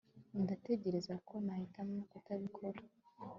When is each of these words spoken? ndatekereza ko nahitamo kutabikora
ndatekereza 0.43 1.13
ko 1.27 1.33
nahitamo 1.45 1.97
kutabikora 2.11 2.79